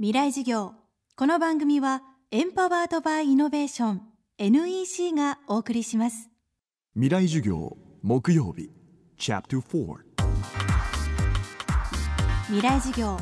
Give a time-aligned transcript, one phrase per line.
[0.00, 0.74] 未来事業。
[1.16, 4.02] この番組はエンパワードバイイノベーション
[4.38, 6.30] NEC がお送りします。
[6.94, 8.70] 未来授業木曜日
[9.16, 9.96] チャプター4
[12.46, 13.16] 未来事業。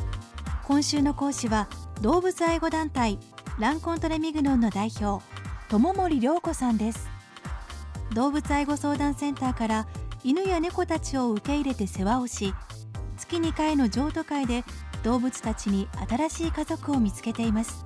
[0.65, 1.67] 今週の講師は
[2.03, 3.19] 動物愛護団体
[3.59, 5.25] ランコントレミグノンの代表
[5.71, 7.09] 友森良子さんです。
[8.13, 9.87] 動物愛護相談センターから
[10.23, 12.53] 犬や猫たちを受け入れて世話をし
[13.17, 14.63] 月2回の譲渡会で
[15.03, 17.85] 動物たちに新しい家族を見つけています。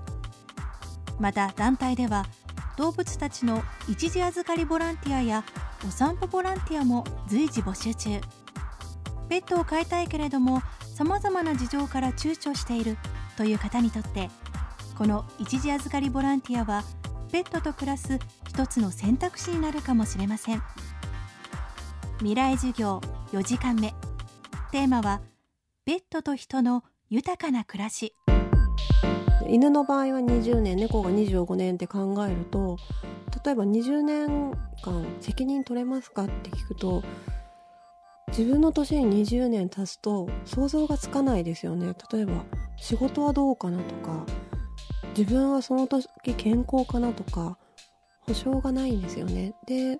[1.18, 2.27] また団体では
[2.77, 5.45] 動物たちの一時預かりボランティアや
[5.87, 8.20] お散歩ボランティアも随時募集中。
[9.28, 10.62] ペットを飼いたいけれども
[10.95, 12.96] さまざまな事情から躊躇している
[13.37, 14.29] という方にとって
[14.98, 16.82] この一時預かりボランティアは
[17.30, 18.18] ペットと暮らす
[18.48, 20.62] 一つの選択肢になるかもしれません。
[22.18, 23.01] 未来授業
[23.32, 23.95] 4時間目。
[24.73, 25.20] テーマは
[25.84, 28.14] ペットと人の豊かな暮らし。
[29.48, 32.76] 犬の場合は20年猫が25年って考えると
[33.45, 37.02] 例えば20年間責任取れますかって聞くと
[38.29, 41.95] 自分の年に20年経つと想像がつかないですよね。
[42.12, 42.45] 例えば
[42.76, 44.24] 仕事はどうかなとか
[45.18, 47.59] 自分はその時健康かなとか
[48.20, 49.54] 保証がないんですよね。
[49.66, 49.98] で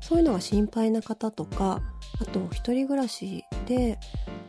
[0.00, 1.80] そういうのが心配な方とか
[2.20, 4.00] あと一人暮らしで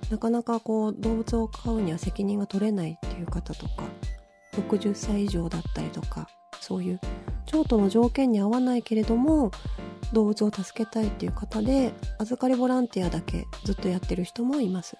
[0.09, 3.83] なかなかこう動物を飼うには責任が取れないっていう方とか
[4.53, 6.27] 60歳以上だったりとか
[6.61, 6.99] そういう
[7.45, 9.51] 譲渡の条件に合わないけれども
[10.13, 14.97] 動物を助けたいっていう方で預かりボランティアだけずっとやってる人もいます。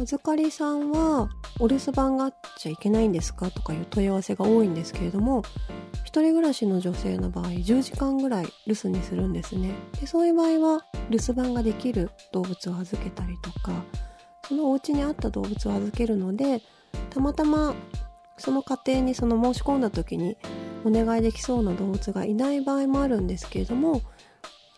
[0.00, 3.50] 預かりさんはお留守番があっちゃいけないんですか？
[3.50, 5.42] とかいう問い合わせが多いんですけれども
[6.04, 9.70] 一人暮らしの女性の場合10時間ぐらい留守にするんですね。
[10.00, 13.72] でそういう場合は留守番ができる動物を預けたりとか
[14.48, 16.62] そのお家に合った動物を預けるので
[17.10, 17.74] たまたま
[18.38, 20.36] その家庭にその申し込んだ時に
[20.84, 24.02] お願いできそうな動物がいない場合もあるんですけれども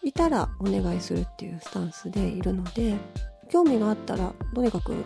[0.04, 2.94] いたらお願いするっていうスタンスでいるので
[3.48, 5.04] 興味があったらとにかく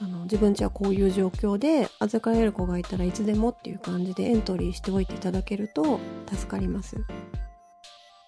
[0.00, 6.00] あの自分ちはこういう状況で預かれる子がいたらいつでもっていう感じでエントリーしておいていただけると
[6.30, 6.96] 助かります。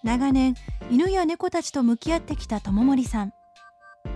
[0.03, 0.55] 長年
[0.91, 3.33] 犬や猫たちと向き合ってきた友森さん。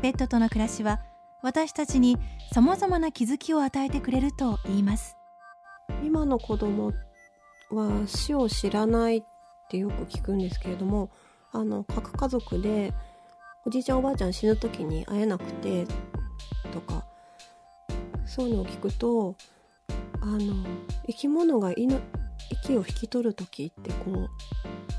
[0.01, 1.01] ペットとの暮らしは
[1.43, 2.17] 私たちに
[2.53, 5.17] さまざまな気づきを与えてくれると言います。
[6.03, 6.93] 今の子供
[7.71, 9.23] は死を知らないっ
[9.69, 11.11] てよく聞くんですけれども
[11.51, 12.95] あの核家族で
[13.65, 15.87] おじいちゃんおばあちゃん死ぬ時に会えなくて
[16.73, 17.05] とか
[18.27, 19.37] そういうのを聞くと
[20.21, 20.65] あの
[21.07, 24.29] 生き物が息を引き取る時ってこ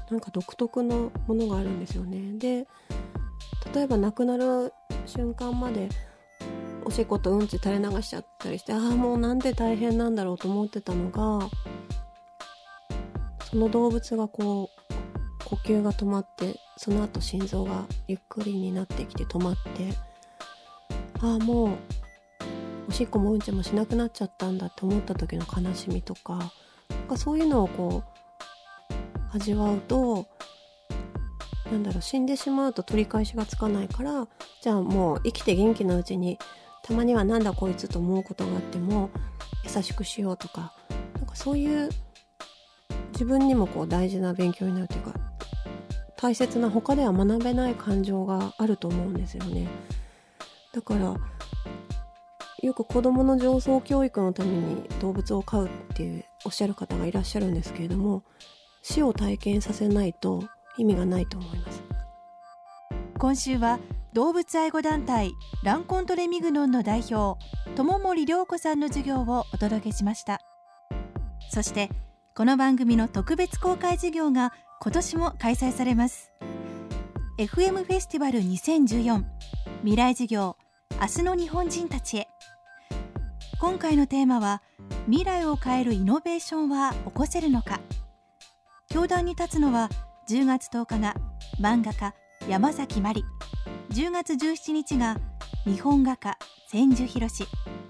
[0.09, 2.37] うなんか独特のものがあるんですよね。
[2.37, 2.67] で
[3.73, 4.71] 例えば亡くなる
[5.05, 5.89] 瞬間まで
[6.85, 11.49] おしっことうんち垂れ流しちゃったりしてああもうなんで大変なんだろうと思ってたのが
[13.49, 14.82] その動物がこう
[15.45, 19.93] 呼吸が止まってその後心臓がゆっくりになってきて止まって
[21.19, 21.69] ああもう
[22.89, 26.51] おしっこもうんちもしなくなっちゃったんだって思った時の悲しみとか
[26.89, 28.03] なんかそういうのをこ
[29.31, 30.27] う味わうと
[31.71, 34.27] なんだろう死んでしまうと取り返しがつかないから
[34.61, 36.37] じゃあもう生きて元気なうちに
[36.83, 39.09] たまにはなんだこいつと思うことがあっても
[39.63, 40.73] 優しくしようとか
[41.15, 41.89] なんかそういう
[43.23, 45.13] 自分にもこう大事な勉強になるというか
[46.17, 49.69] 大切な他では学べない感情があると思うんですよね。
[50.73, 51.15] だから
[52.61, 58.23] よく子どもの上層教育のために動物を飼うっていうおっしゃる方がいらっしゃるんですけれども
[58.81, 60.43] 死を体験させないと
[60.77, 61.81] 意味がないと思います。
[63.17, 63.79] 今週は
[64.11, 65.31] 動物愛護団体
[65.63, 67.41] ランコントレミグノンの代表
[67.75, 70.41] 友森良子さんの授業をお届けしました。
[71.51, 71.89] そして
[72.35, 76.31] この番組の特別公開授業が今年も開催されます。
[77.37, 79.23] FM フェスティバル2014
[79.81, 80.57] 未来授業
[80.99, 82.27] 明日の日本人たちへ。
[83.59, 84.63] 今回のテーマは
[85.05, 87.79] 未来を変えるイノベーションは起こせるのか。
[88.89, 89.89] 教壇に立つのは
[90.27, 91.15] 10月10日が
[91.61, 92.15] 漫画家
[92.49, 93.23] 山崎まり
[93.91, 95.19] 10月17日が
[95.65, 97.27] 日本画家千住博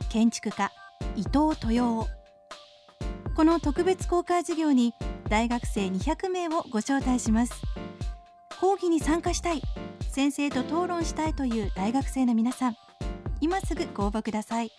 [0.10, 0.70] 建築家
[1.16, 2.23] 伊藤豊夫。
[3.36, 4.94] この特別公開授業に
[5.28, 7.54] 大学生200名をご招待します。
[8.60, 9.62] 講義に参加したい。
[10.12, 12.76] 先生と討論したいという大学生の皆さん。
[13.42, 14.72] 今すぐご応募ください。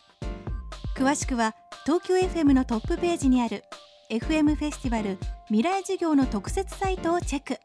[0.97, 3.65] 詳しくは東京 FM のトップページにある
[4.09, 5.19] FM フェスティバル
[5.49, 7.59] 未来授業の特設サイトをチェック。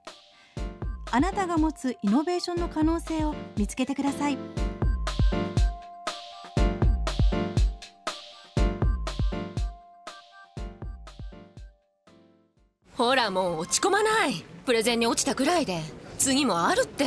[1.12, 4.38] あなたが持つイノベーションの可能性を見つけてください。
[13.00, 14.44] ほらもう落ち込まない。
[14.66, 15.80] プレゼンに落ちたくらいで。
[16.18, 17.06] 次もあるって。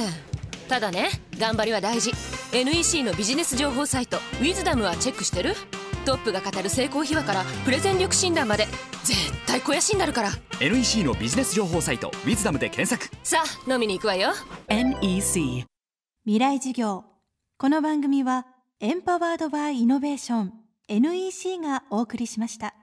[0.67, 2.12] ただね頑張りは大事。
[2.55, 5.55] NEC のビジネス情報サイト「ウィズダムはチェックしてる？
[6.06, 8.67] トップが語る成功秘話からプレゼン力診断まで。
[9.05, 10.31] 絶対肥やしになるから。
[10.61, 13.15] NEC のビジネス情報サイト「ウィズダムで検索。
[13.23, 14.33] さあ飲みに行くわよ。
[14.69, 15.67] NEC
[16.25, 17.05] 未来授業。
[17.59, 18.47] この番組は
[18.81, 20.53] エンパワードバイイノベーション
[20.89, 22.75] NEC がお送りしました